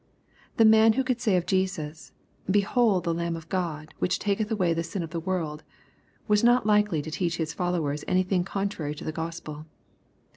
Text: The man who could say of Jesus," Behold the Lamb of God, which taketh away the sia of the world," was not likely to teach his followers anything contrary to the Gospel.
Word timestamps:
The 0.57 0.65
man 0.65 0.93
who 0.93 1.03
could 1.03 1.21
say 1.21 1.37
of 1.37 1.45
Jesus," 1.45 2.11
Behold 2.49 3.03
the 3.03 3.13
Lamb 3.13 3.35
of 3.35 3.49
God, 3.49 3.93
which 3.99 4.17
taketh 4.17 4.49
away 4.49 4.73
the 4.73 4.83
sia 4.83 5.03
of 5.03 5.11
the 5.11 5.19
world," 5.19 5.61
was 6.27 6.43
not 6.43 6.65
likely 6.65 7.03
to 7.03 7.11
teach 7.11 7.37
his 7.37 7.53
followers 7.53 8.03
anything 8.07 8.43
contrary 8.43 8.95
to 8.95 9.03
the 9.03 9.11
Gospel. 9.11 9.67